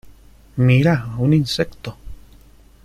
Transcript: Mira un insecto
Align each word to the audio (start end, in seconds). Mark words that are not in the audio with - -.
Mira 0.57 1.13
un 1.19 1.31
insecto 1.31 1.95